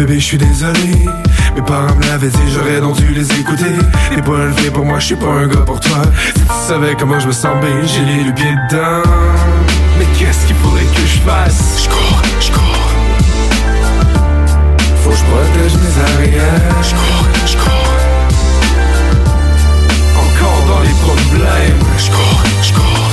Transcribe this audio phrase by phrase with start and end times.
[0.00, 0.96] Bébé, je suis désolé.
[1.54, 3.72] Mes parents me l'avaient dit, j'aurais donc dû les écouter.
[4.14, 6.02] T'es pas fait pour moi, je suis pas un gars pour toi.
[6.24, 9.02] Si tu savais comment je me sens bien, j'ai les le dedans.
[9.98, 11.82] Mais qu'est-ce qu'il faudrait que je fasse?
[11.84, 12.88] Je cours, je cours.
[15.02, 16.82] Faut que je protège mes arrières.
[16.82, 17.94] Je cours, je cours.
[20.24, 21.84] Encore dans les problèmes.
[21.98, 23.10] Je cours, je cours.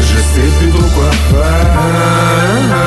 [0.00, 2.83] Je sais plus trop quoi faire.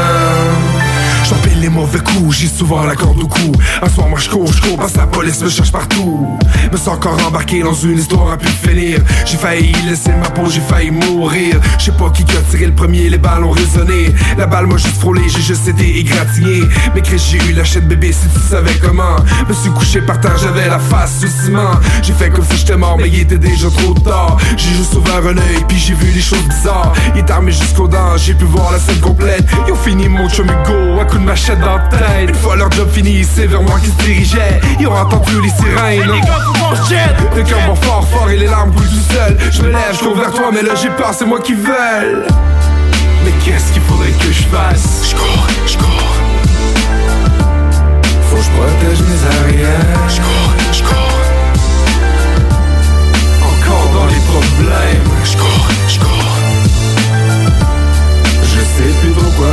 [1.78, 3.52] Mauvais coups, j'ai souvent la corde au cou.
[3.84, 6.28] Un soir, moi je cours, je cours, parce que la police me cherche partout.
[6.72, 9.00] Me sens encore embarqué dans une histoire à pu finir.
[9.28, 11.60] J'ai failli laisser ma peau, j'ai failli mourir.
[11.78, 14.12] Je sais pas qui a tiré le premier, les balles ont résonné.
[14.40, 16.64] La balle m'a juste frôlé, j'ai juste été égratigné.
[16.96, 19.18] Mais Chris, j'ai eu la chaîne bébé, si tu savais comment.
[19.48, 21.80] Me suis couché par terre, j'avais la face sous ciment.
[22.02, 24.38] J'ai fait comme si j'étais mort, mais il était déjà trop tard.
[24.58, 26.94] J'ai juste ouvert un œil, puis j'ai vu des choses bizarres.
[27.14, 29.46] Il est armé jusqu'aux dents, j'ai pu voir la scène complète.
[29.68, 31.67] Ils ont fini mon chum Hugo, à coup de machette
[32.22, 34.62] Une fois leur job fini, c'est vers moi qu'ils se dirigeaient.
[34.80, 36.22] Ils ont entendu les sirènes.
[37.36, 39.38] Le cœur bat fort, fort et les larmes coulent tout seul.
[39.52, 42.26] Je me lève, je cours vers toi, mais là j'ai peur, c'est moi qui veulent.
[43.26, 45.10] Mais qu'est-ce qu'il faudrait que je fasse?
[45.10, 46.14] Je cours, je cours.
[48.30, 49.86] Faut que je protège mes arrières.
[50.08, 51.22] Je cours, je cours.
[53.44, 55.12] Encore dans les problèmes.
[55.24, 56.17] Je cours, je cours.
[58.78, 59.52] Sais plus trop quoi.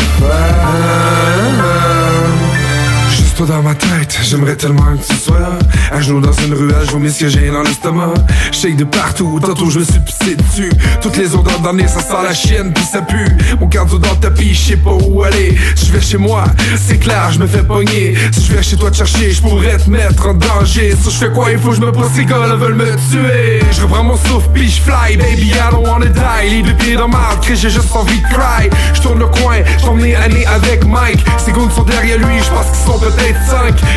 [3.36, 5.58] Toi dans ma tête, j'aimerais tellement que tu sois là.
[5.90, 8.14] À genoux dans une ruelle, je vomis ce que j'ai dans l'estomac.
[8.52, 10.70] Shake de partout, tantôt je me suis dessus.
[11.02, 13.26] Toutes les odeurs d'année, ça sent la chienne, puis ça pue.
[13.58, 15.58] Mon cardio dans le tapis, je sais pas où aller.
[15.74, 16.44] Si je vais chez moi,
[16.76, 18.14] c'est clair, je me fais pogner.
[18.30, 20.94] Si je vais chez toi te chercher, je pourrais te mettre en danger.
[21.02, 23.60] Si je fais quoi, il faut que je me pose, ces gars veulent me tuer.
[23.72, 26.50] Je reprends mon souffle, puis je fly, baby, I don't wanna die.
[26.50, 28.70] Les deux pieds dans ma que j'ai juste envie de cry.
[28.94, 31.24] Je tourne le coin, je t'emmène année avec Mike.
[31.44, 33.23] Ces sont derrière lui, je pense qu'ils sont peut-être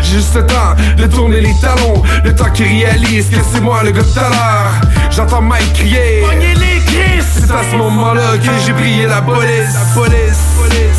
[0.01, 2.01] J'ai juste le temps de tourner les talons.
[2.23, 4.71] Le temps qui réalise que c'est moi le gars de tout à l'heure.
[5.11, 6.23] J'entends Mike crier.
[7.33, 9.73] C'est à ce moment-là que j'ai brillé la police.
[9.73, 10.43] La police.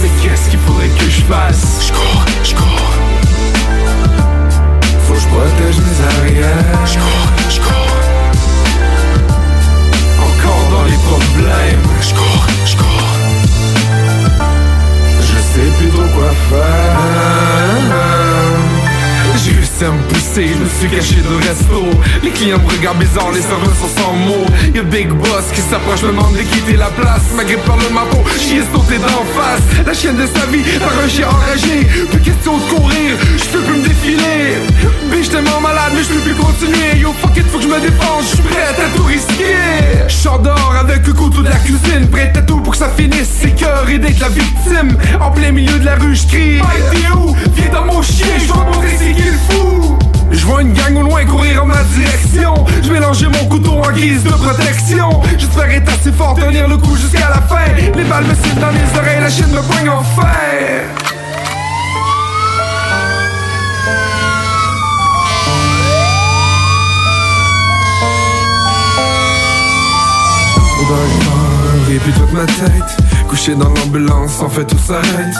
[0.03, 1.87] Mais qu'est-ce qu'il faudrait que je fasse?
[1.87, 2.93] Je cours, je cours.
[5.07, 6.87] Faut que je protège mes arrières.
[6.87, 7.97] Je cours, je cours.
[10.21, 11.88] Encore dans les problèmes.
[19.81, 21.83] J'ai réussi je me suis caché de resto.
[22.23, 24.47] Les clients me regardent bizarre, les serveurs sont sans mots.
[24.75, 27.23] Y'a Big Boss qui s'approche, me demande de quitter la place.
[27.37, 29.63] Ma grippe parle de ma peau, j'y ai sauté d'en face.
[29.85, 31.87] La chienne de sa vie, par un chien enragé.
[32.11, 34.59] Plus question de courir, je peux plus me défiler.
[35.11, 36.99] Bitch tellement malade, mais je peux plus continuer.
[37.01, 39.99] Yo fuck it, faut que je me défende, je suis prêt à tout risquer.
[40.43, 43.55] Dehors avec le couteau de la cuisine Prêt à tout pour que ça finisse, c'est
[43.55, 46.61] cœur et d'être la victime En plein milieu de la rue, Hey
[46.91, 47.35] t'es où?
[47.57, 49.98] Viens dans mon chien, je vais montrer c'est qui le fou
[50.31, 52.65] je vois une gang au loin courir en ma direction.
[52.83, 55.23] Je mélangeais mon couteau en guise de protection.
[55.37, 57.73] J'espère être assez fort, tenir le coup jusqu'à la fin.
[57.77, 60.85] Les balles me sifflent dans les oreilles, la chaîne me poigne en fer.
[70.89, 72.97] Dans le et puis toute ma tête
[73.29, 75.37] Couché dans l'ambulance, en fait tout s'arrête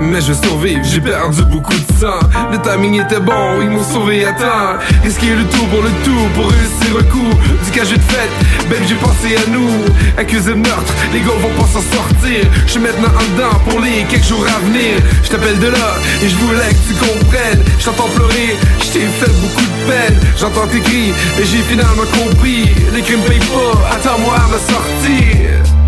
[0.00, 2.18] Mais je survive, j'ai perdu beaucoup de sang.
[2.50, 4.78] Le timing était bon, ils m'ont sauvé à temps.
[5.04, 7.30] Risquer le tout pour le tout, pour réussir un coup.
[7.64, 8.30] Du cage de fête,
[8.70, 9.68] babe j'ai pensé à nous.
[10.16, 12.48] Accusé de meurtre, les gars vont pas s'en sortir.
[12.64, 14.96] Je suis maintenant en dedans pour les quelques jours à venir.
[15.22, 17.62] Je t'appelle de là, et je voulais que tu comprennes.
[17.78, 20.16] Je t'entends pleurer, je t'ai fait beaucoup de peine.
[20.38, 22.68] J'entends tes cris, et j'ai finalement compris.
[22.94, 25.79] Les crimes payent pas, attends-moi à me sortir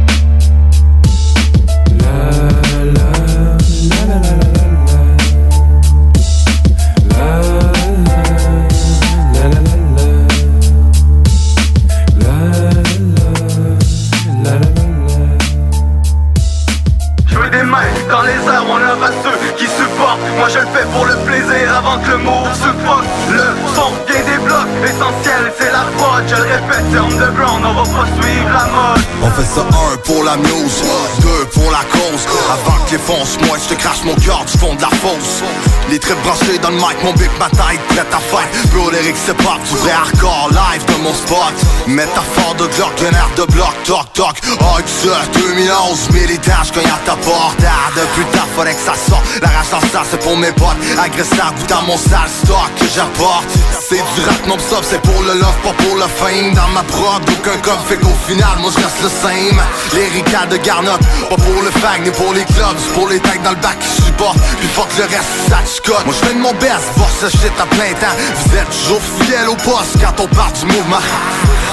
[26.32, 29.04] Je le répète c'est underground, on va pas suivre la mode.
[29.22, 30.82] On fait ça un pour la muse,
[31.20, 32.24] deux pour la cause.
[32.50, 35.42] Avant que les fonces, moi je te crache mon cœur du fond de la fosse.
[35.90, 38.48] Les traits branchés dans le mic, mon big ma tête prête à fight.
[38.72, 38.90] Bro
[39.26, 41.52] c'est pas du vrai hardcore live de mon spot.
[41.86, 44.36] Métaphore de Glock, un air de bloc, toc toc.
[44.60, 45.08] Oh tu
[45.38, 47.60] 2011, militaire, je à ta porte.
[47.62, 50.80] Ah, Depuis tard faudrait que ça sorte, la rage dans ça c'est pour mes potes.
[50.98, 53.48] Agresseur goûte à mon sale stock que j'apporte.
[53.86, 57.58] C'est du rap non-stop, c'est pour le love, pas pour le Dans ma prod, aucun
[57.58, 59.60] cop fait qu'au final, moi je reste le same.
[59.92, 62.76] Les ricads de Garnotte, pas pour le fag ni pour les clubs.
[62.94, 66.14] Pour les tags dans le bac qui supportent, puis fuck le reste, ça chicote Moi
[66.14, 68.14] je fais de mon best, voir ce shit à plein temps.
[68.46, 71.02] Vous êtes toujours fidèles au poste quand on part du mouvement.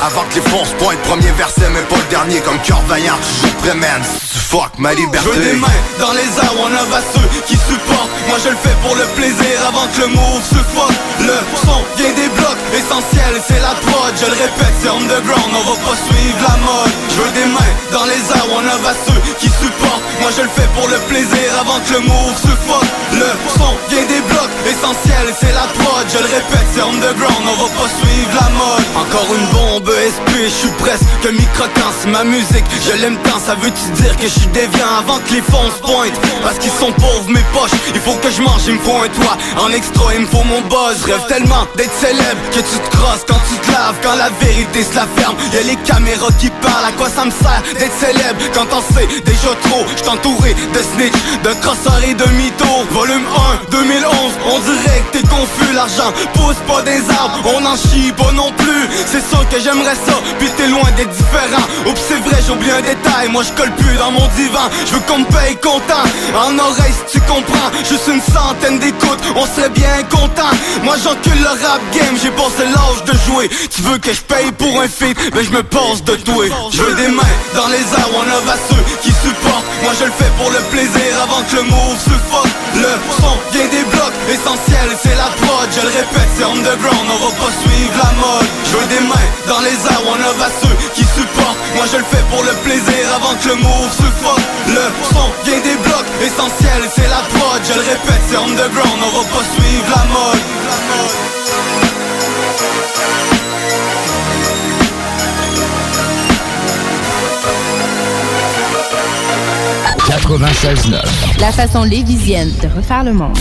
[0.02, 3.56] Avant que les fonces pointent, premier verset mais pas le dernier Comme cœur vaillant, toujours
[3.58, 4.04] prémène.
[4.50, 5.30] Fuck ma liberté.
[5.32, 5.68] Je veux des mains
[6.00, 8.10] dans les airs, on a ceux qui supportent.
[8.28, 11.82] Moi je le fais pour le plaisir avant que le move se fuck Le son
[11.98, 15.98] vient des blocs, essentiel c'est la prod Je le répète c'est underground, on va pas
[16.08, 16.94] suivre la mode.
[17.10, 20.04] Je veux des mains dans les airs, on a ceux qui supportent.
[20.22, 23.72] Moi je le fais pour le plaisir avant que le move se fuck Le son
[23.90, 26.06] vient des blocs, essentiel c'est la prod.
[26.08, 28.88] Je le répète c'est underground, on va pas suivre la mode.
[28.96, 31.66] Encore une bombe SP, je suis presque micro
[32.02, 35.34] c'est ma musique Je l'aime tant, ça veut-tu dire que je suis déviant avant que
[35.34, 36.20] les fonds se pointent?
[36.44, 39.10] Parce qu'ils sont pauvres mes poches Il faut que je mange, il me faut un
[39.10, 39.38] toit.
[39.60, 41.04] En extra il me faut mon buzz.
[41.04, 44.84] Rêve tellement d'être célèbre Que tu te crosses quand tu te laves Quand la vérité
[44.84, 45.36] se la ferme.
[45.54, 49.08] Y'a les caméras qui parlent À quoi ça me sert d'être célèbre Quand on sait
[49.26, 52.86] déjà trop J'suis de snitch, de crosseurs et de mythos.
[52.92, 53.24] Volume
[53.64, 54.14] 1, 2011
[54.52, 58.52] On dirait que t'es confus L'argent pousse pas des arbres On en chie pas non
[58.58, 58.88] plus.
[59.06, 61.66] C'est sûr que j'aimerais ça Puis t'es loin d'être différent.
[61.88, 64.70] Oups c'est vrai j'oublie un détail Moi je colle plus dans mon divan.
[64.86, 66.06] Je veux qu'on me paye content
[66.36, 67.70] En oreille si tu comprends.
[67.88, 70.52] Juste une centaine d'écoutes On serait bien content.
[70.84, 73.50] Moi j'encule le rap game J'ai passé l'âge de jouer.
[73.70, 76.82] Tu veux que je paye pour un feat Mais je me pense de tout Je
[76.82, 79.66] veux des mains dans les airs On a ceux qui supportent.
[79.84, 83.34] Moi je le fais pour le plaisir Avant que le move se fuck Le son
[83.54, 85.68] vient des blocs Essentiel c'est la prod.
[85.72, 88.50] Je le répète c'est underground On va pas suivre la mode.
[88.66, 91.64] Je veux des mains dans les airs On a ceux qui supportent.
[91.76, 95.28] Moi je le fais pour le plaisir Avant que le move se fuck Le son
[95.46, 97.62] vient des blocs Essentiel c'est la prod.
[97.64, 100.44] Je le répète c'est underground On va pas suivre la mode
[110.28, 113.38] 96.9 La façon lévisienne de refaire le monde.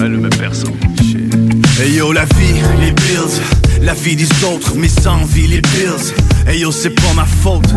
[0.00, 0.68] Elle me perso.
[1.80, 3.40] Hey yo, la vie, les bills.
[3.82, 6.14] La vie des autres, mes envies, les bills.
[6.46, 7.74] Hey yo, c'est pas ma faute.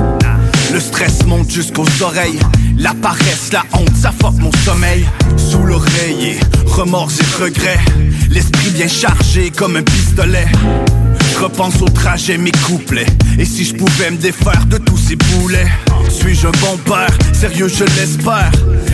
[0.74, 2.40] Le stress monte jusqu'aux oreilles.
[2.78, 5.06] La paresse, la honte, ça fuck mon sommeil.
[5.38, 7.80] Sous l'oreiller, remords et regrets.
[8.30, 10.48] L'esprit bien chargé comme un pistolet.
[11.38, 13.06] Je repense au trajet, mes couplets.
[13.38, 15.68] Et si je pouvais me défaire de tous ces boulets?
[16.10, 17.16] Suis-je un bon père?
[17.32, 18.52] Sérieux, je l'espère.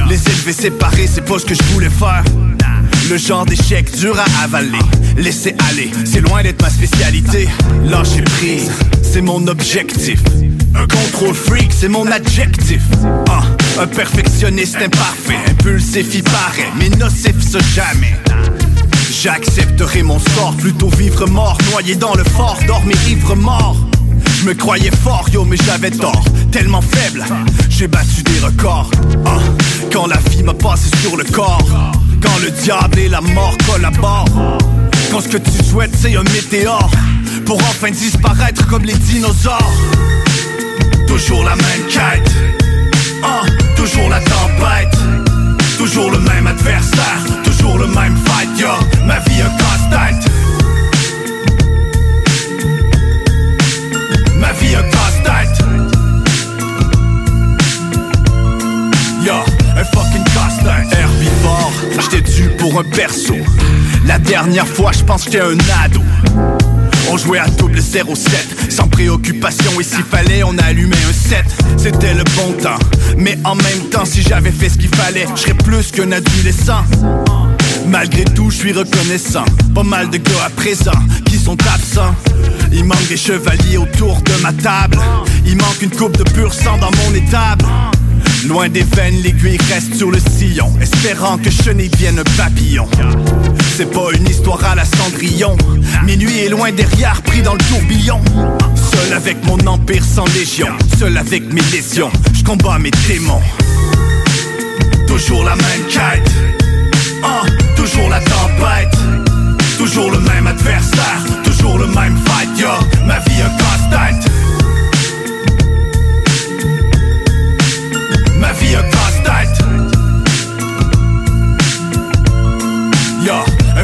[0.10, 2.22] Les élever séparés, c'est pas ce que je voulais faire.
[3.10, 4.78] Le genre d'échec dur à avaler.
[5.16, 7.48] Laisser aller, c'est loin d'être ma spécialité.
[7.86, 8.70] Lâcher prise,
[9.02, 10.20] c'est mon objectif.
[10.76, 12.82] Un contrôle freak, c'est mon adjectif.
[13.30, 13.44] Ah,
[13.80, 18.18] un perfectionniste imparfait, impulsif, il paraît, mais nocif, ce jamais.
[19.22, 23.78] J'accepterai mon sort, plutôt vivre mort, noyé dans le fort, dormir ivre mort.
[24.40, 26.26] Je me croyais fort, yo, mais j'avais tort.
[26.52, 27.24] Tellement faible,
[27.70, 28.90] j'ai battu des records.
[29.26, 29.38] Ah,
[29.92, 31.66] quand la vie m'a passé sur le corps,
[32.22, 34.58] quand le diable et la mort collaborent.
[35.12, 36.92] Quand ce que tu souhaites, c'est un météore,
[37.46, 39.74] pour enfin disparaître comme les dinosaures.
[41.08, 42.32] Toujours la même quête,
[43.24, 43.44] ah,
[43.78, 44.63] toujours la tempête.
[64.06, 66.00] La dernière fois, je pense que j'étais un ado.
[67.10, 71.44] On jouait à double 07 Sans préoccupation et s'il fallait on allumait un 7
[71.78, 72.80] C'était le bon temps.
[73.18, 76.84] Mais en même temps si j'avais fait ce qu'il fallait Je plus qu'un adolescent.
[77.88, 79.46] Malgré tout je suis reconnaissant.
[79.74, 80.92] Pas mal de gars à présent
[81.26, 82.16] qui sont absents.
[82.72, 84.98] Il manque des chevaliers autour de ma table.
[85.46, 87.66] Il manque une coupe de pur sang dans mon étable
[88.48, 92.88] Loin des veines, l'aiguille reste sur le sillon, espérant que chenille vienne un papillon.
[93.78, 95.56] C'est pas une histoire à la cendrillon.
[96.04, 98.20] Minuit est loin derrière, pris dans le tourbillon.
[98.76, 100.68] Seul avec mon empire sans légion,
[101.00, 103.42] seul avec mes lésions, je combats mes démons.
[105.08, 106.32] Toujours la même quête,
[107.24, 107.46] hein,
[107.76, 108.98] toujours la tempête.
[109.78, 112.70] Toujours le même adversaire, toujours le même fight, yo.
[113.06, 114.32] Ma vie un casse-tête.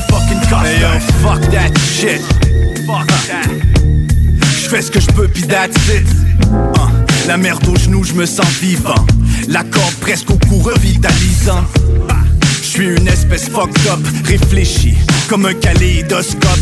[0.10, 0.42] Fucking
[0.82, 2.22] yo, fuck that shit.
[2.86, 3.50] Fuck that.
[4.62, 6.08] J'fais ce que j'peux pis that's it.
[6.80, 6.90] Hein,
[7.28, 9.06] la merde aux genoux, j'me sens vivant.
[9.48, 11.64] La corde presque au cou revitalisant.
[12.62, 14.96] J'suis une espèce fucked up, réfléchi
[15.28, 16.60] comme un kaléidoscope.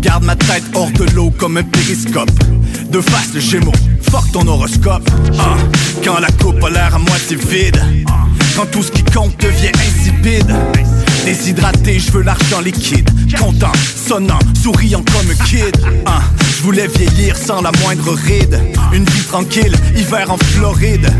[0.00, 2.30] Garde ma tête hors de l'eau comme un périscope.
[2.90, 5.08] De face le gémeau, fuck ton horoscope.
[6.04, 7.80] Quand la coupe a l'air à moitié vide.
[8.56, 10.54] Quand tout ce qui compte devient insipide.
[11.24, 13.08] Déshydraté, je veux l'argent liquide.
[13.38, 15.74] Content, sonnant, souriant comme un kid.
[16.04, 16.20] Ah,
[16.56, 18.60] je voulais vieillir sans la moindre ride.
[18.92, 21.10] Une vie tranquille, hiver en Floride.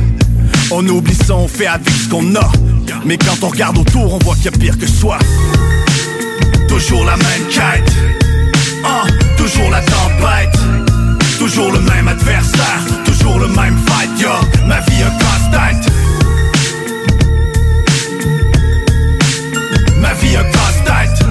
[0.70, 2.52] On oublie ça, on fait avec ce qu'on a.
[3.06, 5.18] Mais quand on regarde autour, on voit qu'il y a pire que soi.
[6.68, 7.92] Toujours la même quête,
[8.84, 9.04] ah,
[9.38, 10.58] toujours la tempête.
[11.38, 14.28] Toujours le même adversaire, toujours le même fight, yo.
[14.66, 15.92] Ma vie un casse-tête.
[20.04, 21.26] Ma vie un casse-tête.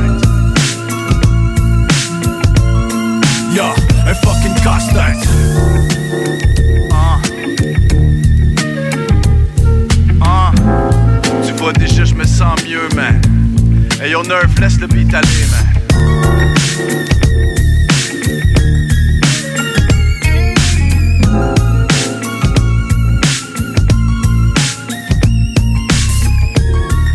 [3.55, 3.65] Yo,
[4.07, 5.29] un fucking casse-tête.
[6.91, 7.19] Ah.
[10.21, 10.51] Ah.
[11.45, 13.21] Tu vois déjà je me sens mieux man
[14.01, 15.62] Hey yo nerf laisse le beat aller man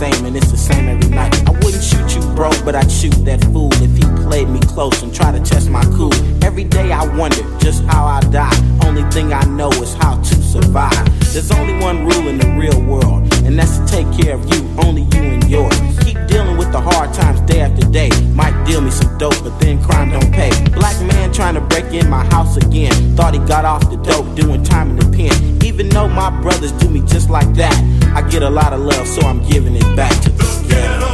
[0.00, 1.30] same and it's the same every night.
[1.46, 5.02] I wouldn't shoot you, bro, but I'd shoot that fool if he played me close
[5.02, 6.14] and tried to test my cool.
[6.42, 8.56] Every day I wonder just how I die.
[8.86, 11.04] Only thing I know is how to survive.
[11.34, 14.60] There's only one rule in the real world, and that's to take care of you,
[14.86, 15.76] only you and yours.
[16.02, 18.08] Keep dealing with the hard times day after day.
[18.32, 20.50] Might deal me some dope, but then crime don't pay.
[20.72, 22.92] Black man trying to break in my house again.
[23.16, 25.62] Thought he got off the dope, doing time in the pen.
[25.62, 27.76] Even though my brothers do me just like that,
[28.12, 31.09] I get a lot of love, so I'm giving it back to the ghetto.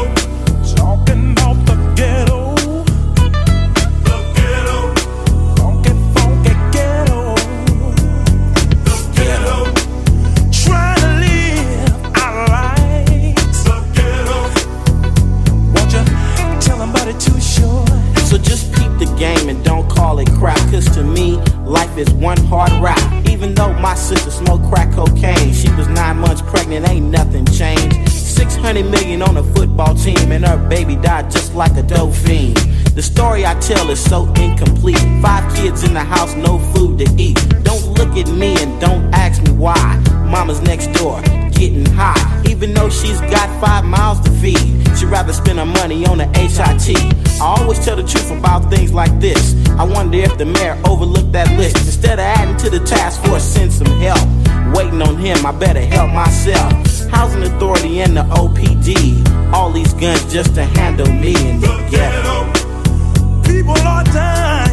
[33.96, 35.00] So incomplete.
[35.22, 37.36] Five kids in the house, no food to eat.
[37.64, 39.96] Don't look at me and don't ask me why.
[40.30, 42.42] Mama's next door, getting high.
[42.46, 46.26] Even though she's got five miles to feed, she'd rather spend her money on the
[46.26, 47.40] HIT.
[47.40, 49.56] I always tell the truth about things like this.
[49.70, 51.76] I wonder if the mayor overlooked that list.
[51.78, 54.20] Instead of adding to the task force, send some help.
[54.76, 56.72] Waiting on him, I better help myself.
[57.10, 59.52] Housing authority and the OPD.
[59.52, 62.55] All these guns just to handle me in the ghetto.
[63.46, 64.65] People are dying.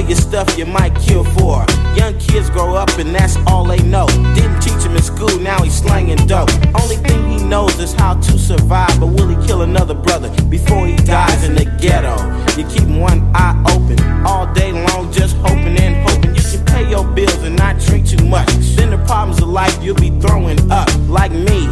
[0.00, 1.66] Sell your stuff you might kill for.
[1.94, 4.06] Young kids grow up and that's all they know.
[4.34, 6.48] Didn't teach him in school, now he's slanging dope.
[6.80, 8.98] Only thing he knows is how to survive.
[8.98, 12.16] But will he kill another brother before he dies in the ghetto?
[12.56, 16.88] You keep one eye open all day long, just hoping and hoping you can pay
[16.88, 18.48] your bills and not drink too much.
[18.76, 21.68] Then the problems of life you'll be throwing up, like me.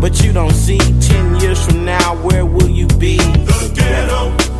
[0.00, 3.18] But you don't see, 10 years from now, where will you be?
[3.18, 4.51] The ghetto.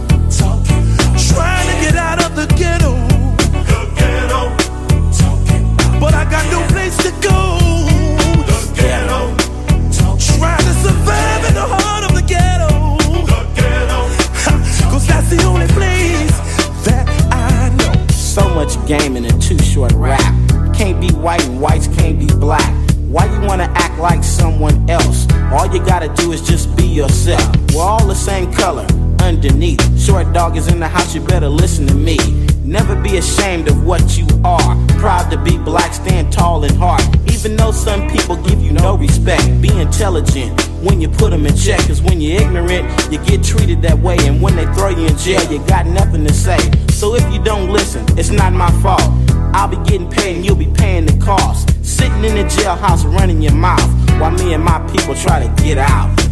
[18.99, 20.21] Game in a too short rap.
[20.75, 22.71] Can't be white and whites can't be black.
[22.99, 25.27] Why you wanna act like someone else?
[25.51, 27.43] All you gotta do is just be yourself.
[27.73, 28.87] We're all the same color
[29.21, 29.81] underneath.
[29.99, 32.19] Short dog is in the house, you better listen to me.
[32.65, 34.77] Never be ashamed of what you are.
[34.99, 37.03] Proud to be black, stand tall and hard.
[37.31, 41.57] Even though some people give you no respect, be intelligent when you put them in
[41.57, 41.81] check.
[41.89, 44.17] Cause when you're ignorant, you get treated that way.
[44.21, 46.59] And when they throw you in jail, you got nothing to say.
[46.91, 49.03] So if you don't listen, it's not my fault.
[49.55, 51.69] I'll be getting paid and you'll be paying the cost.
[51.85, 53.91] Sitting in the jailhouse running your mouth
[54.21, 56.32] while me and my people try to get out.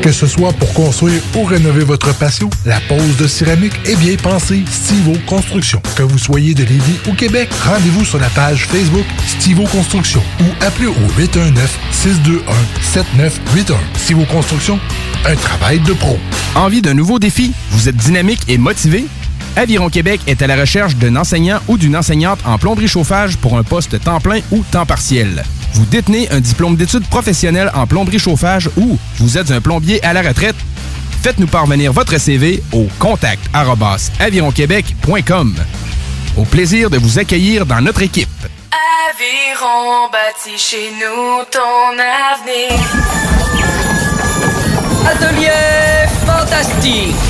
[0.00, 0.02] 681 4476.
[0.02, 4.16] Que ce soit pour construire ou rénover votre patio, la pose de céramique est bien
[4.16, 5.82] pensée Stivo Construction.
[5.94, 10.44] Que vous soyez de Lévis ou Québec, rendez-vous sur la page Facebook Stivo Construction ou
[10.64, 13.74] appelez au 819-621-7981.
[13.96, 14.80] Stivo Construction,
[15.26, 16.18] un travail de pro.
[16.54, 17.52] Envie d'un nouveau défi?
[17.72, 19.04] Vous êtes dynamique et motivé?
[19.56, 23.58] Aviron Québec est à la recherche d'un enseignant ou d'une enseignante en plomberie chauffage pour
[23.58, 25.44] un poste temps plein ou temps partiel.
[25.74, 30.12] Vous détenez un diplôme d'études professionnelles en plomberie chauffage ou vous êtes un plombier à
[30.12, 30.56] la retraite?
[31.22, 33.42] Faites-nous parvenir votre CV au contact
[34.18, 35.54] avironquebec.com.
[36.36, 38.28] Au plaisir de vous accueillir dans notre équipe.
[39.10, 42.72] Aviron bâti chez nous ton avenir.
[45.06, 47.29] Atelier fantastique.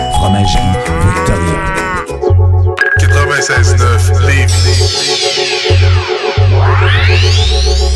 [0.21, 0.61] Fromagerie
[1.15, 1.57] Victoria.
[2.99, 4.53] 96.9 Lévis.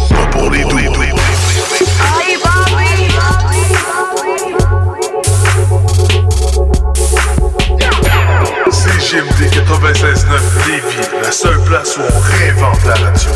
[0.09, 0.79] Pas pour les doux.
[8.71, 13.29] CGMD 96.9 Lévis, la seule place où on réinvente la radio.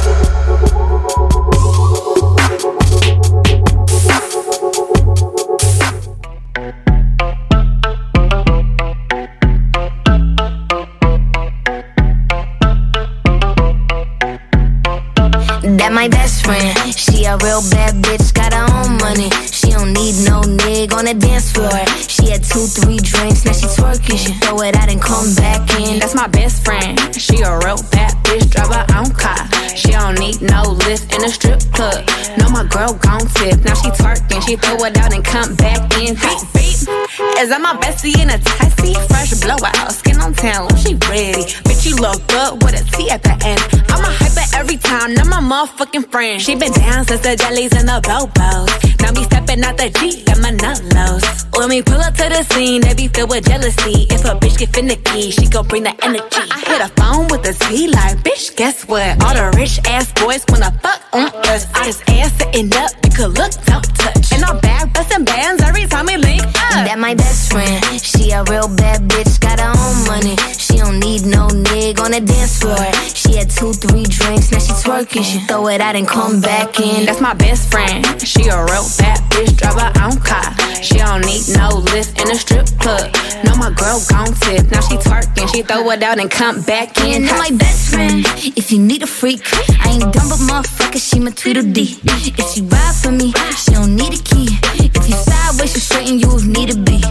[15.92, 16.96] My best friend.
[16.96, 19.30] She a real bad bitch, got her own money.
[19.52, 21.70] She don't need no nigga on the dance floor.
[22.08, 24.18] She had two, three drinks, now she twerking.
[24.18, 26.00] She throw it out and come back in.
[26.00, 26.98] That's my best friend.
[27.16, 29.42] She a real bad bitch, her own car.
[29.76, 32.06] She don't need no lift in a strip club.
[32.38, 33.64] No, my girl gon' tip.
[33.66, 36.16] Now she twerking, she throw it out and come back in.
[36.16, 36.80] Beep, beep.
[37.40, 38.94] Is that my bestie in a taxi?
[39.08, 41.44] Fresh blowout, skin on town, she ready.
[41.66, 43.62] Bitch, you look good with a T at the end.
[43.90, 46.42] I'm a hyper every time, not my motherfucking friend.
[46.42, 48.70] She been down since the jellies and the bobos.
[49.02, 51.24] Now me stepping out the G, got my nut lows.
[51.56, 54.08] When we pull up to the scene, they be filled with jealousy.
[54.10, 56.46] If a bitch get finicky, she gon' bring the energy.
[56.52, 59.24] I hit a phone with a T like, bitch, guess what?
[59.24, 61.68] All the rich ass boys wanna fuck on us.
[61.74, 64.34] I just ass sitting up, you could look, don't touch.
[64.34, 66.86] And I'm back busting bands every time we link up.
[66.88, 67.84] That my best friend.
[68.02, 70.36] She a real bad bitch, got her own money.
[70.58, 72.78] She don't need no nigga on the dance floor.
[73.14, 75.24] She had two, three drinks, now she twerking.
[75.24, 77.06] She throw it out and come back in.
[77.06, 78.06] That's my best friend.
[78.22, 80.56] She a real bad bitch, drive her own car.
[80.82, 83.12] She don't need no lift in a strip club.
[83.44, 84.72] No, my girl gon' tip.
[84.72, 87.28] Now she twerking, she throw it out and come back in.
[87.28, 89.42] And my best friend, if you need a freak,
[89.84, 92.00] I ain't dumb but motherfucker, she my Tweedledee.
[92.38, 94.48] If she ride for me, she don't need a key.
[94.80, 97.02] If you sideways, she straighten you if need to be.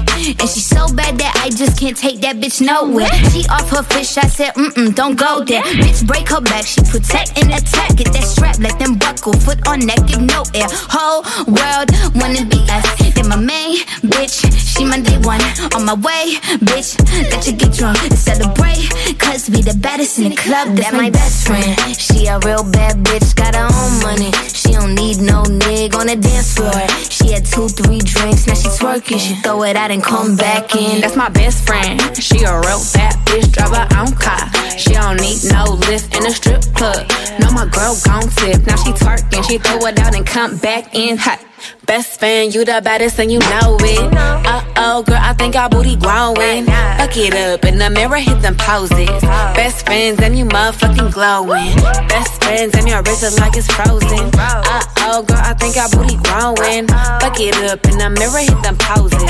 [0.40, 3.10] And she so bad that I just can't take that bitch nowhere.
[3.30, 5.62] She off her fish, I said, mm-mm, don't go there.
[5.62, 7.96] Bitch, break her back, she protect and attack.
[7.96, 10.68] Get that strap, let them buckle, foot on neck, give no air.
[10.70, 12.84] Whole world wanna be us.
[13.14, 15.40] Then my main bitch, she my day one.
[15.74, 16.98] On my way, bitch,
[17.30, 18.88] let you get drunk and celebrate.
[19.18, 21.76] Cause we the baddest in the club, that's my best friend.
[21.98, 24.30] She a real bad bitch, got her own money.
[24.48, 26.72] She don't need no nigga on the dance floor.
[27.10, 29.18] She had two, three drinks, now she twerking.
[29.18, 31.00] She throw it out and come back in.
[31.00, 32.00] That's my best friend.
[32.16, 34.46] She a real bad bitch, drive her own car.
[34.78, 37.06] She don't need no lift in a strip club.
[37.40, 38.66] No, my girl gon' tip.
[38.66, 41.47] Now she twerking, she throw it out and come back in hot.
[41.86, 44.12] Best fan, you the baddest and you know it.
[44.14, 46.66] Uh oh, girl, I think our booty growing.
[46.66, 49.08] Fuck it up in the mirror, hit them poses.
[49.56, 51.74] Best friends and you motherfucking glowing.
[52.08, 54.30] Best friends and your wrist is like it's frozen.
[54.34, 56.86] Uh oh, girl, I think our booty growing.
[57.20, 59.22] Fuck it up in the mirror, hit them poses.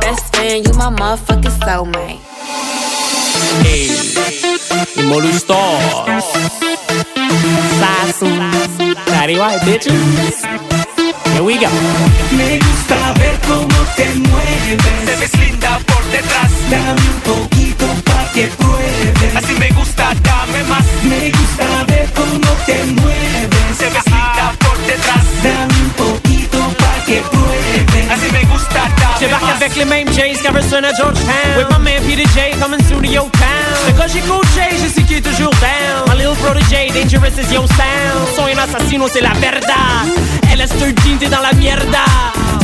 [0.00, 2.20] Best friend, you my motherfucking soulmate.
[3.62, 3.88] Hey,
[5.00, 6.24] Imolu Stars.
[7.80, 8.94] Sasu.
[9.06, 10.73] Patty White, bitches.
[11.34, 11.66] Here we go.
[12.30, 15.04] Me gusta ver cómo te mueves.
[15.04, 16.50] Te ves linda por detrás.
[16.70, 19.34] Dame un poquito pa' que pruebes.
[19.34, 20.84] Así me gusta, dame más.
[21.02, 23.78] Me gusta ver cómo te mueves.
[23.78, 25.24] Te ves linda por detrás.
[25.42, 28.10] Dame un poquito pa' que pruebes.
[28.12, 29.56] Así me gusta, dame más.
[29.56, 33.63] avec les mêmes Jays qu'Averson à Georgetown With my man Peter J coming studio town
[33.96, 37.66] quand j'écoute Jay, je sais qu'il est toujours down My little protege, dangerous is your
[37.68, 38.28] sound.
[38.36, 40.06] Soy un assassino, c'est la verdad
[40.54, 42.04] LS13, t'es dans la mierda.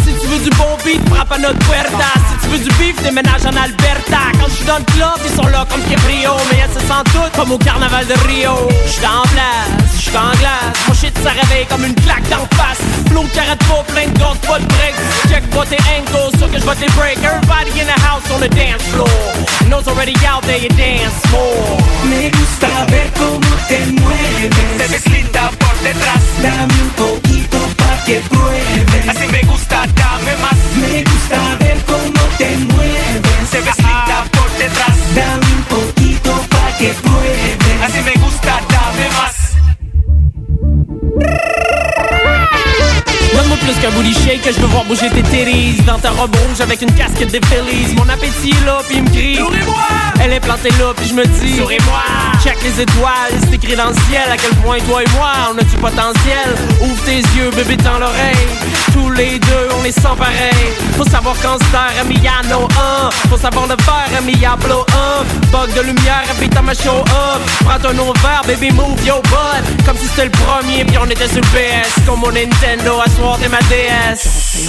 [0.04, 2.10] Si tu veux du bon beat, frappe à notre puerta.
[2.14, 4.30] Si tu veux du beef, déménage en Alberta.
[4.38, 6.32] Quand je suis dans le club, ils sont là comme Caprio.
[6.50, 8.52] Mais elles se sentent toutes comme au carnaval de Rio.
[8.86, 10.76] J'suis en place, j'suis en glace.
[10.88, 12.80] Mon shit ça réveille comme une claque d'en face.
[13.08, 14.94] Flow arrête pas, plein de gosses, pas de breaks
[15.28, 17.18] Check pas tes angles, sûr que je vais te les break.
[17.18, 19.08] Everybody in the house on the dance floor.
[19.68, 24.76] Knows already out there, dance more Me gusta ver cómo te mueves.
[24.78, 26.22] Te ves linda por detrás.
[26.42, 29.08] Dame un poquito pa' que pruebes.
[29.08, 30.58] Así me gusta, dame más.
[30.76, 32.29] Me gusta ver cómo
[43.74, 45.82] shake que je veux voir bouger tes titties.
[45.86, 49.04] Dans ta robe rouge avec une casquette des Phillies Mon appétit est là puis il
[49.04, 49.36] me crie.
[49.36, 49.82] Souris-moi
[50.22, 52.02] Elle est plantée là puis je me dis Souris-moi
[52.42, 54.24] Check les étoiles, c'est écrit dans le ciel.
[54.30, 56.48] À quel point toi et moi on a du potentiel?
[56.80, 58.48] Ouvre tes yeux bébé dans l'oreille.
[58.92, 60.72] Tous les deux on est sans pareil.
[60.96, 62.66] Faut savoir quand se taire Emiliano
[63.06, 64.84] 1 Faut savoir le faire Emiliano
[65.22, 67.40] 1 Bug de lumière habite à ma show up.
[67.64, 69.84] Prends ton nom vert baby move yo butt.
[69.86, 73.38] Comme si c'était le premier puis on était sur PS Comme mon Nintendo à soir
[73.40, 74.68] t'es ma DS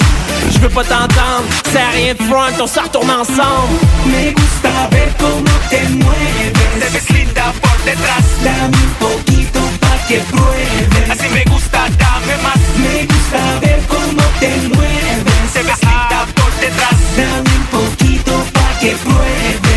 [0.52, 5.12] Je veux pas t'entendre C'est rien de front on s'en retourne ensemble Me gusta ver
[5.18, 6.80] cómo te mueves.
[6.80, 8.26] Te ves linda por detrás.
[8.44, 11.10] Dame un poquito pa' que pruebes.
[11.10, 12.60] Así me gusta, dame más.
[12.78, 15.54] Me gusta ver cómo te mueves.
[15.54, 16.98] Te ves linda por detrás.
[17.18, 19.71] Dame un poquito pa' que pruebes.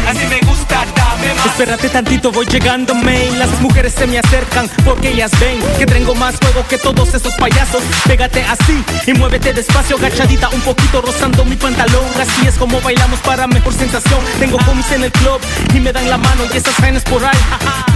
[1.46, 6.14] Espérate tantito, voy llegando, main Las mujeres se me acercan porque ellas ven Que tengo
[6.14, 7.83] más juego que todos esos payasos.
[8.07, 12.04] Pégate así y muévete despacio Agachadita un poquito rozando mi pantalón.
[12.20, 14.20] Así es como bailamos para mejor sensación.
[14.38, 15.40] Tengo homies en el club
[15.74, 17.38] y me dan la mano Y esas vainas por ahí,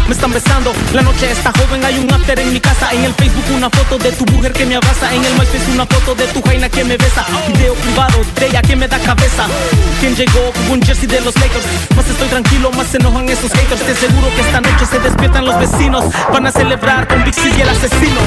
[0.07, 0.73] me están besando.
[0.93, 2.93] La noche está joven, hay un after en mi casa.
[2.93, 5.13] En el Facebook una foto de tu mujer que me abraza.
[5.15, 7.27] En el MySpace una foto de tu jaina que me besa.
[7.49, 9.47] Video privado de ella que me da cabeza.
[10.01, 11.65] ¿Quién llegó un jersey de los Lakers?
[11.97, 15.45] Más estoy tranquilo, más se enojan esos haters Te aseguro que esta noche se despiertan
[15.45, 18.21] los vecinos Van a celebrar con Big Sis y el asesino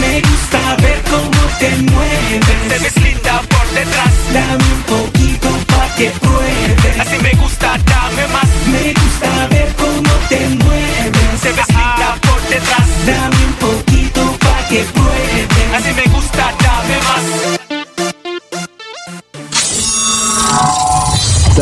[0.00, 2.46] Me gusta ver cómo te mueves.
[2.68, 4.12] Te ves linda por detrás.
[4.32, 7.00] Dame un poquito pa' que pruebes.
[7.00, 8.48] Así me gusta, dame más.
[8.66, 11.40] Me gusta ver cómo te mueves.
[11.40, 12.86] Te ves linda por detrás.
[13.06, 15.74] Dame un poquito pa' que pruebes.
[15.76, 16.01] Así me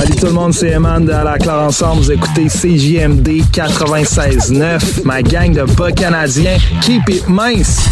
[0.00, 2.00] Salut tout le monde, c'est Eman de À la Claire Ensemble.
[2.00, 6.56] Vous écoutez CJMD 96.9, ma gang de bas canadiens.
[6.80, 7.84] Keep it mince!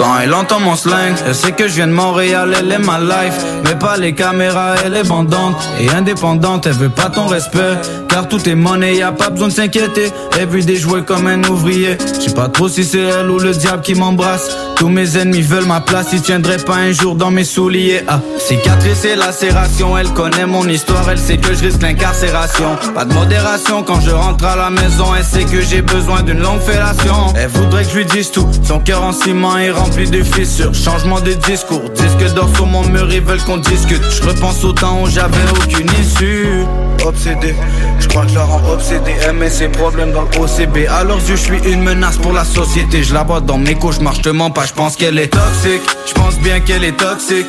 [0.00, 2.98] Quand elle entend mon slang, elle sait que je viens de Montréal, elle est ma
[2.98, 3.34] life.
[3.64, 7.76] Mais pas les caméras, elle est bandante et indépendante, elle veut pas ton respect.
[8.08, 10.10] Car tout est monnaie, y a pas besoin de s'inquiéter.
[10.40, 11.98] Everyday jouer comme un ouvrier.
[12.14, 14.48] Je sais pas trop si c'est elle ou le diable qui m'embrasse.
[14.80, 18.00] Tous mes ennemis veulent ma place, ils tiendraient pas un jour dans mes souliers.
[18.08, 22.78] Ah, cicatrice et lacération, elle connaît mon histoire, elle sait que je risque l'incarcération.
[22.94, 26.40] Pas de modération quand je rentre à la maison, elle sait que j'ai besoin d'une
[26.40, 27.26] longue fellation.
[27.36, 30.72] Elle voudrait que je lui dise tout, son cœur en ciment est rempli de fissures.
[30.72, 34.00] Changement de discours, disque d'or sur mon mur, ils veulent qu'on discute.
[34.10, 36.64] Je repense au temps où j'avais aucune issue.
[37.04, 37.54] Obsédé,
[37.98, 39.14] je crois que je la rends obsédée.
[39.26, 40.86] Elle met ses problèmes dans le OCB.
[40.88, 43.02] À leurs yeux, je suis une menace pour la société.
[43.02, 45.82] Je la vois dans mes cauchemars, je te mens pas, je pense qu'elle est toxique.
[46.06, 47.48] Je pense bien qu'elle est toxique.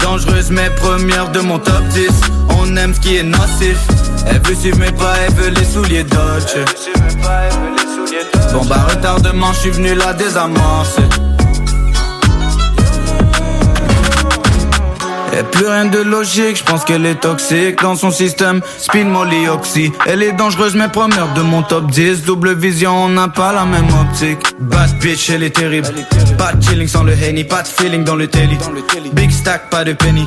[0.00, 2.08] Dangereuse, mais première de mon top 10.
[2.60, 3.78] On aime ce qui est nocif.
[4.26, 6.56] Elle veut suivre mes pas, elle veut les souliers Dodge.
[8.52, 11.02] Bon bah retardement, je suis venu la désamorcer.
[15.32, 18.60] Y'a plus rien de logique, je pense qu'elle est toxique dans son système.
[18.78, 22.24] Spin molly oxy, elle est dangereuse mais première de mon top 10.
[22.24, 24.40] Double vision, on n'a pas la même optique.
[24.58, 25.88] Bad bitch, elle est terrible.
[26.36, 28.58] Pas de chilling sans le henny, pas de feeling dans le telly.
[29.12, 30.26] Big stack, pas de penny.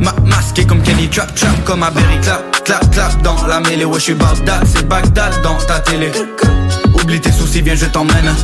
[0.00, 3.84] Ma masqué comme Kenny, trap trap comme à Berry, clap clap clap dans la mêlée.
[3.84, 6.10] Ouais, je suis Bagdad, c'est Bagdad dans ta télé.
[7.02, 8.34] Oublie tes soucis, viens, je t'emmène.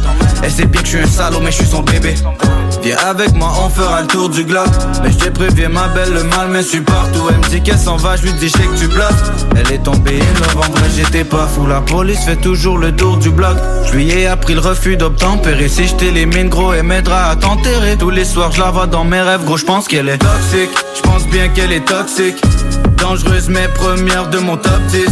[0.43, 2.15] Elle sait bien que je suis un salaud, mais je suis son bébé.
[2.83, 4.69] Viens avec moi, on fera le tour du globe.
[5.03, 7.23] Mais je te préviens, ma belle, le mal me suit partout.
[7.29, 9.31] Elle me dit qu'elle s'en va, je lui dis, que tu bluffes.
[9.57, 10.21] Elle est tombée
[10.55, 11.67] en vrai, j'étais pas fou.
[11.67, 13.57] La police fait toujours le tour du bloc.
[13.87, 15.69] Je lui ai appris le refus d'obtempérer.
[15.69, 17.97] Si je t'élimine, gros, elle m'aidera à t'enterrer.
[17.97, 20.71] Tous les soirs, je la vois dans mes rêves, gros, je pense qu'elle est toxique.
[20.97, 22.43] Je pense bien qu'elle est toxique.
[22.97, 25.07] Dangereuse, mais première de mon top 10.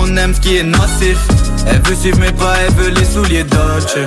[0.00, 1.18] On aime ce qui est nocif.
[1.66, 4.04] Elle veut suivre mes pas, elle veut les souliers Dodge.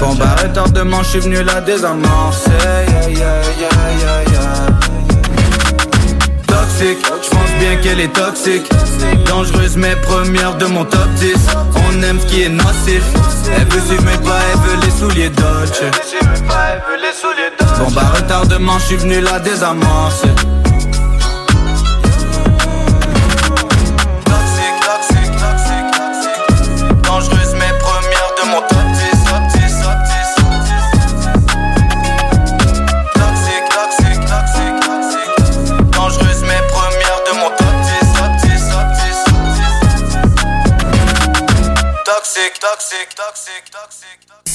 [0.00, 2.50] Bon bah retardement, je suis venu la désamorcer.
[2.60, 3.68] Yeah, yeah, yeah,
[4.00, 4.66] yeah, yeah.
[6.46, 8.70] Toxique, je pense bien qu'elle est toxique.
[9.26, 11.34] Dangereuse, mais première de mon top 10.
[11.88, 13.02] On aime ce qui est nocif.
[13.56, 15.82] Elle veut suivre mes pas, elle veut les souliers Dodge.
[17.78, 20.28] Bon bah retardement, je suis venu la désamorcer.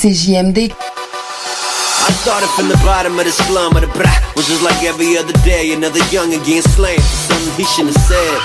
[0.01, 4.81] CJMD I started from the bottom of the slum of the bra Was just like
[4.81, 6.89] every other day Another young again for
[7.29, 8.39] something he shouldn't have said.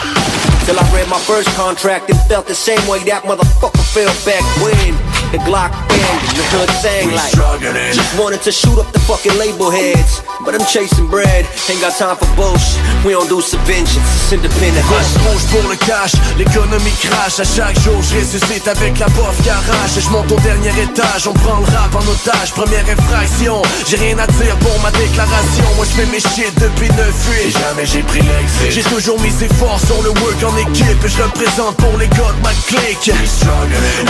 [0.67, 4.45] Till I read my first contract and felt the same way that motherfucker felt back
[4.61, 7.93] when The Glock banged and the hood sang like struggling.
[7.93, 11.99] Just wanted to shoot up the fucking label heads But I'm chasing bread, ain't got
[11.99, 17.41] time for bullshit We don't do subventions, it's independent rouge pour le cash, l'économie crache
[17.41, 21.27] À chaque jour je ressuscite avec la bof garage Et je monte au dernier étage,
[21.27, 22.53] on prend le rap en otage.
[22.53, 25.67] Première infraction, j'ai rien à dire pour ma déclaration.
[25.77, 27.13] Moi je fais mes shit depuis 9
[27.43, 31.05] 8 Et jamais j'ai pris l'exit J'ai toujours mis efforts sur le work en équipe.
[31.05, 33.11] Et je représente pour les gars de ma clique.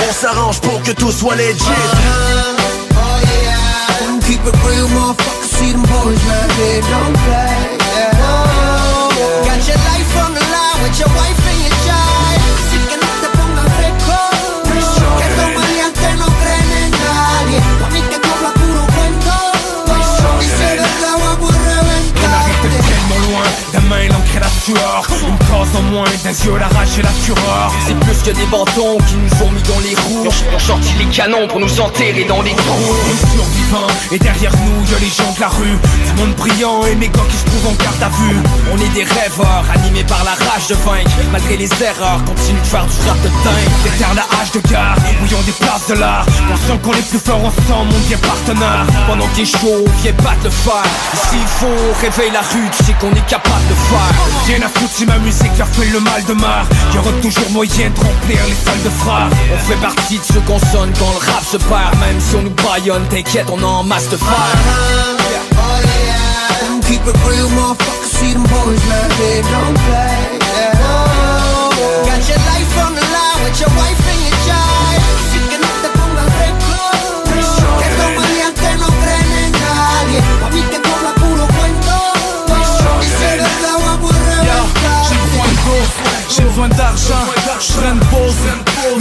[0.09, 1.57] On s'arrange pour que tout soit legit
[4.27, 5.47] Keep it real, motherfucker.
[5.55, 7.79] See them boys right here, don't play.
[7.95, 9.47] Yeah.
[9.47, 12.41] Got your life on the line with your wife and your child.
[12.59, 14.19] Así que no te pongas fresco.
[15.19, 17.59] Que estos maleantes no creen en nadie.
[17.81, 19.35] Pa' mí que tú hablas puro cuento.
[20.43, 21.67] Y si eres la vamos a
[22.27, 22.91] On arrive de reventar.
[22.91, 26.69] tellement loin, d'un main il ancrait la sueur Une cause en moins, d'un yeux la
[26.69, 27.73] rage et la fureur.
[27.87, 30.29] C'est plus que des bâtons qui nous ont mis dans les roues.
[30.51, 32.97] Ils ont sorti les canons pour nous enterrer dans les trous.
[33.33, 33.87] survivants.
[34.13, 35.79] Et derrière nous y'a les gens de la rue.
[36.07, 38.41] Du monde brillant et mes gars qui se trouvent en garde à vue.
[38.73, 41.11] On est des rêveurs animés par la rage de vaincre.
[41.31, 43.71] Malgré les erreurs continue de faire du rap de dingue.
[43.85, 46.27] Déterre la hache de gare, bouillons des places de l'art.
[46.51, 48.87] Conscient qu'on est plus fort ensemble, on devient partenaire.
[49.07, 52.95] Pendant qu'il est chaud, viens battre le Et S'il faut, réveille la rue, tu sais
[53.01, 54.15] qu'on est capable de faire.
[54.47, 57.91] Rien à foutre si ma musique leur fait le mal de mar Y'aura toujours moyen
[57.91, 61.33] de remplir les salles de frères On fait partie de ceux qu'on sonne quand le
[61.33, 64.27] rap se perd Même si on nous baillonne, t'inquiète, on en masse de fer
[66.89, 68.07] Keep it real, motherfucker.
[68.07, 70.39] See them boys right here, don't play.
[70.55, 72.07] Yeah.
[72.07, 74.06] Got your life on the line with your wife
[86.37, 87.25] j'ai besoin d'argent,
[87.61, 88.35] je traîne pause,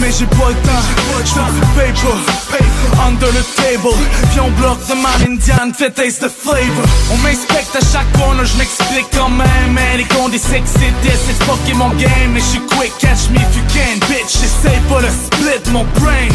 [0.00, 0.84] mais j'ai pas le temps,
[1.24, 2.66] je fais du paper,
[3.06, 3.94] under the table,
[4.30, 6.84] puis on bloque the man indian, fait taste the flavor.
[7.12, 10.78] On m'inspecte à chaque corner, je m'explique quand même, man, les cons des sexy.
[11.02, 14.32] This, it's fucking mon game, mais je suis quick, catch me if you can, bitch,
[14.40, 16.28] j'essaye pas le split, mon brain.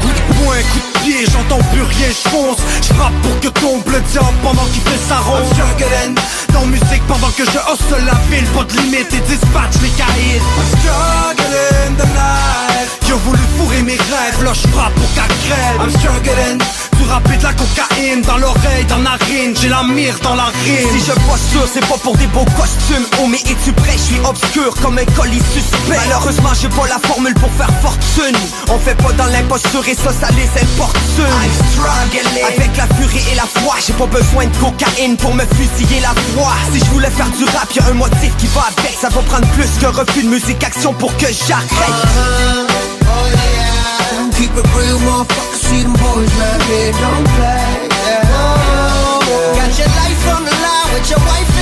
[0.00, 3.48] Coup de poing, coup de pied, j'entends plus rien, je fonce, je frappe pour que
[3.60, 5.44] tombe le diable pendant qu'il fait sa ronde.
[5.52, 6.14] Struggling
[6.52, 10.42] dans musique pendant que je hustle la ville, pas de limite et dispatch les caïds.
[10.58, 12.88] I'm struggling the night.
[13.04, 15.80] Qui ont voulu fourrer mes rêves, là je frappe pour qu'elle crève.
[15.80, 16.87] I'm struggling.
[17.08, 20.46] Rap et de la cocaïne dans l'oreille, dans la narine, j'ai la mire dans la
[20.46, 20.88] rime.
[20.92, 21.12] Si je
[21.52, 23.06] sûr, c'est pas pour des beaux costumes.
[23.20, 23.92] Oh, mais es-tu prêt?
[23.92, 25.96] Je suis obscur comme un colis suspect.
[25.96, 28.36] Malheureusement, j'ai pas la formule pour faire fortune.
[28.68, 31.24] On fait pas dans l'imposture et ça, ça les importune.
[31.24, 32.44] I'm struggling.
[32.46, 36.14] Avec la furie et la foi, j'ai pas besoin de cocaïne pour me fusiller la
[36.34, 36.52] foi.
[36.72, 38.96] Si je voulais faire du rap, y'a un motif qui va avec.
[39.00, 41.68] Ça va prendre plus qu'un refus de musique action pour que j'arrête.
[44.48, 45.60] Keep it real, motherfucker.
[45.60, 47.88] See them boys right here, don't play.
[48.08, 48.24] Yeah.
[49.60, 51.57] Got your life on the line with your wife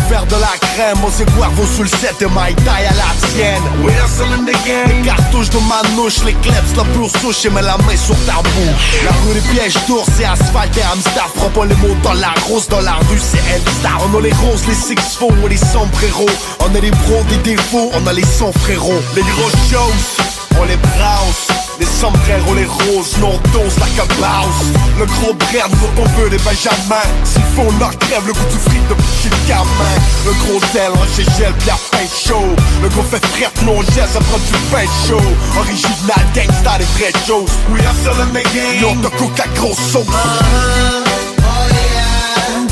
[0.00, 3.28] faire de la crème, moi c'est Cuervo sur le set et my taille à la
[3.28, 3.62] tienne.
[3.82, 4.88] We hustling the game.
[4.88, 8.42] Les cartouches de manouche, les clips, la pure souche et mets la main sur ta
[8.42, 9.04] bouche.
[9.04, 11.28] La rue des pièges d'ours, c'est asphalte et Amstar.
[11.34, 13.98] Prends pas les mots dans la rose, dans la rue c'est L-Star.
[14.06, 16.26] On a les roses, les six faux, on a les sombreros.
[16.60, 19.02] On a les pros, des défauts, on a les sons frérots.
[19.14, 20.24] Les grosses choses,
[20.60, 21.64] on les browse.
[21.80, 26.28] Les sombreros, les roses, non dose like a bouse Le gros brerd veut qu'on veut
[26.28, 27.10] les benjamins.
[27.24, 30.92] S'il faut on leur crève le goût du frites de petit gamin Le gros zèle,
[30.94, 32.54] on chez gel pis la pain chaud.
[32.80, 35.18] Le gros fait frette, non gel, ça prend du pain chaud.
[35.58, 38.80] Original gangsta, des vraies choses We are selling the game.
[38.80, 40.06] Yo, te cook la grosse sauce.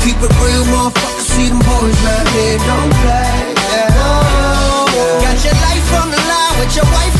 [0.03, 1.23] Keep it real, motherfucker.
[1.27, 3.53] See them boys right here, don't play.
[3.71, 5.23] Yeah.
[5.23, 7.12] Got your life on the line with your wife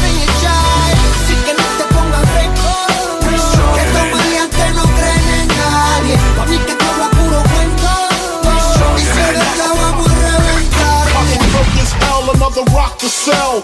[13.03, 13.61] to sell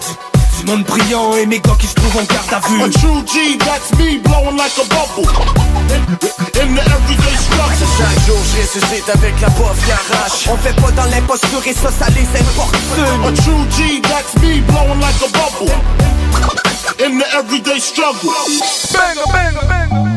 [0.58, 2.82] Du monde brillant et mes gars qui se trouvent en garde à vue.
[2.82, 5.26] A true G, that's me blowing like a bubble.
[6.60, 10.90] In the everyday struggle Chaque jour je ressuscite avec la bof garage On fait pas
[10.90, 15.30] dans l'imposture et ça, ça les importune A true G, that's me blowing like a
[15.32, 15.72] bubble.
[17.02, 18.30] In the everyday struggle.
[18.92, 20.09] Banger, banger, banger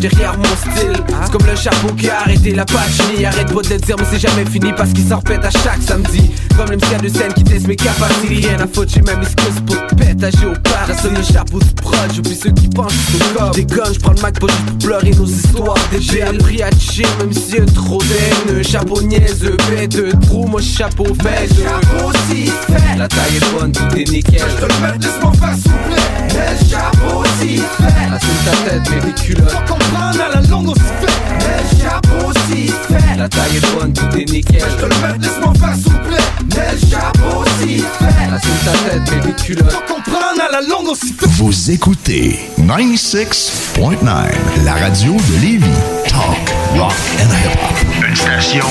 [0.00, 0.92] derrière mon style.
[1.22, 3.24] C'est comme le chapeau qui a arrêté la patchnie.
[3.24, 6.29] Arrête pas de dire, mais c'est jamais fini parce qu'il s'en repète à chaque samedi.
[6.60, 8.46] Comme le MC de scène qui teste mes capacités.
[8.46, 10.86] Rien à foutre, j'ai même excuse pour te pétager au par.
[10.86, 13.50] J'assume le chapeau du prod, j'oublie ceux qui pensent juste au corps.
[13.52, 14.50] Des guns, j'prends le juste pour
[14.84, 15.78] pleurer nos histoires.
[15.98, 18.62] J'ai appris à chier même s'il y a trop d'haine.
[18.62, 21.48] Chapeau niaiseux, bête de trou, moi chapeau fait.
[21.48, 22.98] Chapeau s'y fait.
[22.98, 24.42] La taille est bonne, tout est nickel.
[24.46, 26.02] Je te le mets, laisse-moi faire s'il vous plaît.
[26.34, 28.14] Mais chapeau s'y fait.
[28.14, 29.50] Assume ta tête, mets tes culottes.
[29.50, 31.16] Faut comprendre à la longue on s'y fait.
[31.38, 33.16] Mais chapeau s'y fait.
[33.16, 34.60] La taille est bonne, tout est nickel.
[34.60, 36.39] Je te le mets, laisse-moi faire s'il vous plaît.
[36.70, 38.32] Mais le chapeau s'y fait.
[38.32, 39.72] Assume ta tête, mets tes culottes.
[39.72, 41.26] Faut comprendre à la longue on s'y fait.
[41.26, 45.66] Vous écoutez 96.9, la radio de Lévis.
[46.08, 46.36] Talk,
[46.76, 48.06] rock and hip-hop.
[48.08, 48.64] Une station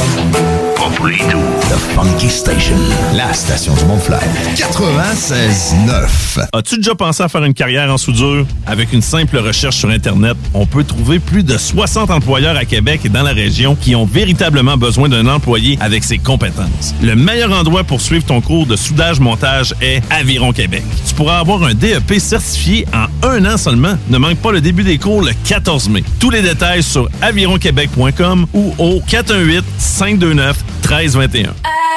[0.76, 1.40] pas pour les doux.
[1.70, 2.76] The Funky Station,
[3.16, 4.22] la station du Mont-Flair.
[4.56, 6.48] 96.9.
[6.54, 8.46] As-tu déjà pensé à faire une carrière en soudure?
[8.66, 13.02] Avec une simple recherche sur Internet, on peut trouver plus de 60 employeurs à Québec
[13.04, 16.96] et dans la région qui ont véritablement besoin d'un employé avec ses compétences.
[17.02, 20.84] Le meilleur endroit pour suivre ton cours de soudage-montage est Aviron Québec.
[21.08, 23.98] Tu pourras avoir un DEP certifié en un an seulement.
[24.10, 26.04] Ne manque pas le début des cours le 14 mai.
[26.20, 31.48] Tous les détails sur avironquebec.com ou au 418-529-1321.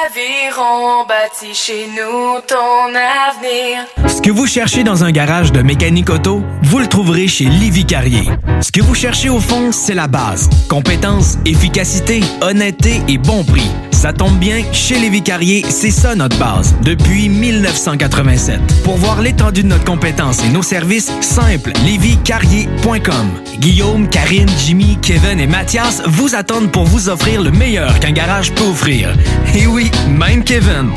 [0.05, 3.85] Aviron bâti chez nous ton avenir.
[4.07, 7.85] Ce que vous cherchez dans un garage de mécanique auto, vous le trouverez chez Livy
[7.85, 8.23] Carrier.
[8.61, 10.49] Ce que vous cherchez au fond, c'est la base.
[10.69, 13.69] Compétence, efficacité, honnêteté et bon prix.
[14.03, 18.59] Ça tombe bien, chez Lévi Carrier, c'est ça notre base, depuis 1987.
[18.83, 23.29] Pour voir l'étendue de notre compétence et nos services, simple, lévicarrier.com.
[23.59, 28.51] Guillaume, Karine, Jimmy, Kevin et Mathias vous attendent pour vous offrir le meilleur qu'un garage
[28.51, 29.15] peut offrir.
[29.55, 30.89] Et oui, même Kevin.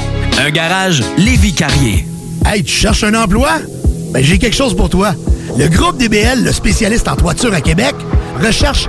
[0.44, 2.08] Un garage Lévi Carrier.
[2.44, 3.50] Hey, tu cherches un emploi?
[4.12, 5.14] Ben, j'ai quelque chose pour toi.
[5.56, 7.94] Le groupe DBL, le spécialiste en toiture à Québec,
[8.44, 8.88] recherche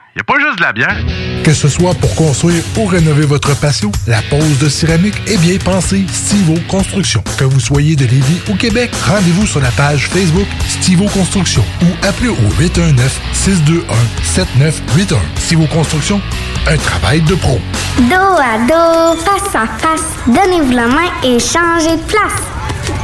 [0.15, 0.95] y a pas juste de la bière.
[1.43, 5.57] Que ce soit pour construire ou rénover votre patio, la pose de céramique est bien
[5.57, 7.23] pensée Stivo Construction.
[7.37, 11.87] Que vous soyez de Lévis ou Québec, rendez-vous sur la page Facebook Stivo Construction ou
[12.05, 15.17] appelez au 819-621-7981.
[15.37, 16.21] Stivo Construction,
[16.67, 17.59] un travail de pro.
[17.97, 22.43] Dos à dos, face à face, donnez-vous la main et changez de place.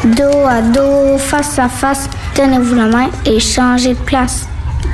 [0.04, 4.48] Dos à dos, face à face, donnez-vous la main et changez de place.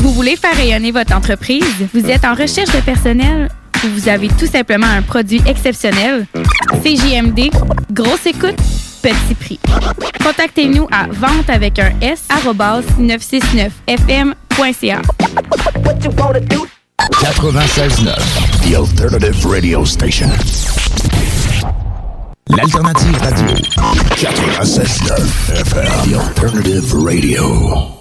[0.00, 1.62] Vous voulez faire rayonner votre entreprise?
[1.94, 3.48] Vous êtes en recherche de personnel?
[3.84, 6.26] Ou vous avez tout simplement un produit exceptionnel?
[6.82, 7.52] CJMD,
[7.92, 8.56] grosse écoute,
[9.02, 9.60] petit prix.
[10.24, 15.02] Contactez-nous à vente avec un S 969fm.ca.
[16.98, 18.16] 96.9,
[18.64, 20.28] The Alternative Radio Station
[22.48, 23.46] l'alternative radio.
[24.16, 26.08] 96.9 FM.
[26.08, 27.96] The Alternative Radio.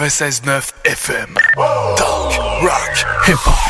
[0.00, 1.34] 96.9 FM.
[1.98, 2.96] Talk, rock,
[3.26, 3.69] hip-hop.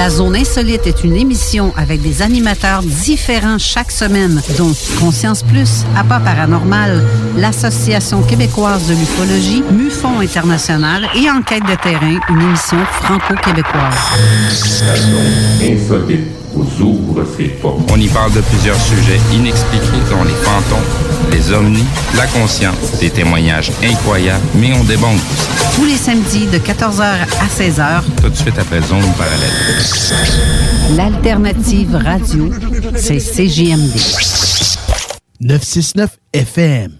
[0.00, 5.84] La Zone Insolite est une émission avec des animateurs différents chaque semaine, dont Conscience Plus,
[5.94, 7.04] APA Paranormal,
[7.36, 13.94] l'Association québécoise de l'ufologie, MUFON International et Enquête de terrain, une émission franco-québécoise.
[16.56, 17.80] La zone insolite vous ouvre ses portes.
[17.92, 20.78] On y parle de plusieurs sujets inexpliqués, dont les fantômes,
[21.32, 21.84] les ovnis,
[22.16, 25.76] la conscience, des témoignages incroyables, mais on débonde aussi.
[25.76, 30.96] Tous les samedis de 14h à 16h, Tout de suite après Zone Parallèle.
[30.96, 32.50] l'alternative radio,
[32.96, 33.96] c'est CJMD.
[35.40, 36.99] 969 FM.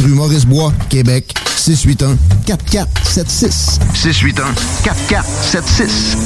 [0.00, 2.16] rue Maurice-Bois, Québec, 681
[2.46, 3.78] 4476.
[3.94, 4.44] 681
[4.84, 6.16] 4476.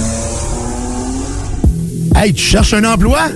[2.15, 3.29] Hey, tu cherches un emploi?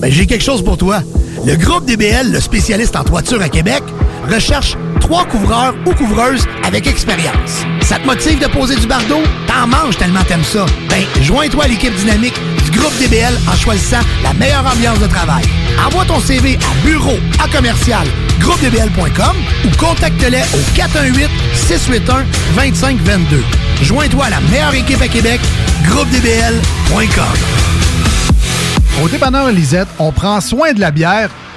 [0.00, 1.02] Ben, j'ai quelque chose pour toi.
[1.46, 3.82] Le groupe DBL, le spécialiste en toiture à Québec,
[4.30, 7.64] recherche trois couvreurs ou couvreuses avec expérience.
[7.82, 9.20] Ça te motive de poser du bardeau?
[9.46, 10.64] T'en manges tellement t'aimes ça.
[10.88, 12.34] Ben, joins-toi à l'équipe dynamique
[12.84, 15.42] groupe DBL en choisissant la meilleure ambiance de travail.
[15.86, 18.06] Envoie ton CV à bureau à commercial
[18.40, 23.42] groupedbl.com ou contacte-les au 418 681 2522.
[23.80, 25.40] Joins-toi à la meilleure équipe à Québec,
[25.88, 27.24] groupedbl.com.
[29.02, 31.30] Au dépanneur Lisette, on prend soin de la bière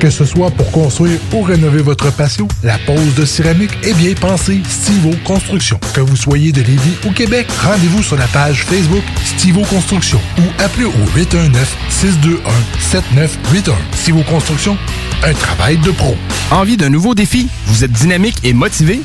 [0.00, 4.12] Que ce soit pour construire ou rénover votre patio, la pose de céramique est bien
[4.14, 5.78] pensée Stivo Construction.
[5.94, 10.62] Que vous soyez de Lévis ou Québec, rendez-vous sur la page Facebook Stivo Construction ou
[10.62, 13.72] appelez au 819-621-7981.
[13.92, 14.76] Stivo Construction,
[15.22, 16.16] un travail de pro.
[16.50, 17.48] Envie d'un nouveau défi?
[17.66, 19.00] Vous êtes dynamique et motivé?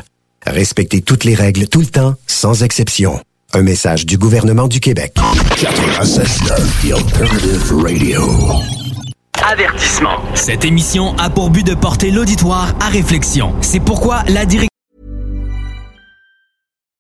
[0.47, 3.19] Respectez toutes les règles tout le temps, sans exception.
[3.55, 5.15] Un message du gouvernement du Québec.
[9.51, 10.19] Avertissement.
[10.35, 13.55] Cette émission a pour but de porter l'auditoire à réflexion.
[13.63, 14.70] C'est pourquoi la direction